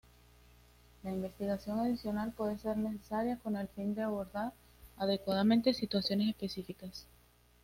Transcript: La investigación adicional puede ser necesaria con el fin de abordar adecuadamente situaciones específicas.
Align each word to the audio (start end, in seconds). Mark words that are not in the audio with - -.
La 1.03 1.11
investigación 1.11 1.77
adicional 1.79 2.31
puede 2.31 2.57
ser 2.57 2.75
necesaria 2.75 3.37
con 3.37 3.55
el 3.55 3.67
fin 3.67 3.93
de 3.93 4.01
abordar 4.01 4.51
adecuadamente 4.97 5.75
situaciones 5.75 6.27
específicas. 6.29 7.05